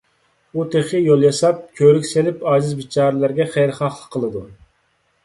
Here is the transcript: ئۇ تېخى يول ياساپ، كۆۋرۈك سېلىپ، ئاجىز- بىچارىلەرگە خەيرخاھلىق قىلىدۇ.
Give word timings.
ئۇ 0.59 0.63
تېخى 0.75 1.01
يول 1.07 1.25
ياساپ، 1.25 1.59
كۆۋرۈك 1.79 2.07
سېلىپ، 2.11 2.41
ئاجىز- 2.53 2.71
بىچارىلەرگە 2.79 3.47
خەيرخاھلىق 3.57 4.01
قىلىدۇ. 4.17 4.43